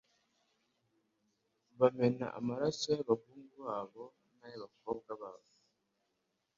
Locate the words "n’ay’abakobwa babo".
4.37-5.47